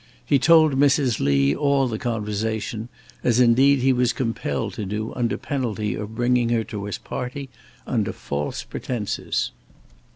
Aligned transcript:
He 0.25 0.39
told 0.39 0.73
Mrs. 0.79 1.19
Lee 1.19 1.53
all 1.55 1.87
the 1.87 1.99
conversation, 1.99 2.89
as 3.23 3.39
indeed 3.39 3.81
he 3.81 3.93
was 3.93 4.13
compelled 4.13 4.73
to 4.73 4.83
do 4.83 5.13
under 5.13 5.37
penalty 5.37 5.93
of 5.93 6.15
bringing 6.15 6.49
her 6.49 6.63
to 6.63 6.85
his 6.85 6.97
party 6.97 7.49
under 7.85 8.11
false 8.11 8.63
pretences. 8.63 9.51